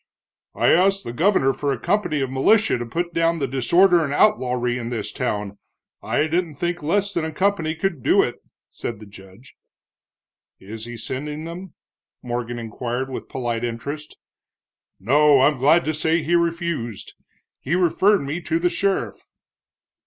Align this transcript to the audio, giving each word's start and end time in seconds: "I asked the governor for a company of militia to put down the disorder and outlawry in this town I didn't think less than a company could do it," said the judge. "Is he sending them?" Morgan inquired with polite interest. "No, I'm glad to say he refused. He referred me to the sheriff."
"I 0.55 0.69
asked 0.69 1.03
the 1.03 1.13
governor 1.13 1.53
for 1.53 1.71
a 1.71 1.77
company 1.77 2.21
of 2.21 2.31
militia 2.31 2.75
to 2.79 2.87
put 2.87 3.13
down 3.13 3.37
the 3.37 3.47
disorder 3.47 4.03
and 4.03 4.11
outlawry 4.11 4.79
in 4.79 4.89
this 4.89 5.11
town 5.11 5.59
I 6.01 6.25
didn't 6.25 6.55
think 6.55 6.81
less 6.81 7.13
than 7.13 7.23
a 7.23 7.31
company 7.31 7.75
could 7.75 8.01
do 8.01 8.23
it," 8.23 8.37
said 8.67 8.99
the 8.99 9.05
judge. 9.05 9.55
"Is 10.59 10.85
he 10.85 10.97
sending 10.97 11.43
them?" 11.43 11.75
Morgan 12.23 12.57
inquired 12.57 13.11
with 13.11 13.29
polite 13.29 13.63
interest. 13.63 14.17
"No, 14.99 15.41
I'm 15.41 15.59
glad 15.59 15.85
to 15.85 15.93
say 15.93 16.23
he 16.23 16.33
refused. 16.33 17.13
He 17.59 17.75
referred 17.75 18.21
me 18.21 18.41
to 18.41 18.57
the 18.57 18.71
sheriff." 18.71 19.29